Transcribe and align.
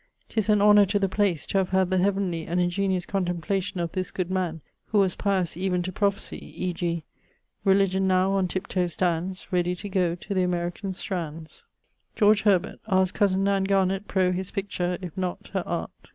'Tis 0.29 0.49
an 0.49 0.63
honour 0.63 0.83
to 0.87 0.97
the 0.97 1.07
place, 1.07 1.45
to 1.45 1.59
have 1.59 1.69
had 1.69 1.91
the 1.91 1.99
heavenly 1.99 2.47
and 2.47 2.59
ingeniose 2.59 3.05
contemplation 3.05 3.79
of 3.79 3.91
this 3.91 4.09
good 4.09 4.31
man, 4.31 4.59
who 4.85 4.97
was 4.97 5.15
pious 5.15 5.55
even 5.55 5.83
to 5.83 5.91
prophesie; 5.91 6.41
e.g. 6.57 7.03
'Religion 7.63 8.07
now 8.07 8.31
on 8.31 8.47
tip 8.47 8.65
toe 8.65 8.87
stands, 8.87 9.45
Ready 9.51 9.75
to 9.75 9.89
goe 9.89 10.15
to 10.15 10.33
the 10.33 10.41
American 10.41 10.93
strands.' 10.93 11.65
George 12.15 12.41
Herbert: 12.41 12.79
cozen 13.13 13.43
Nan 13.43 13.65
Garnet 13.65 14.07
pro 14.07 14.33
picture; 14.33 14.97
if 15.03 15.15
not, 15.15 15.49
her 15.53 15.61
aunt 15.67 15.91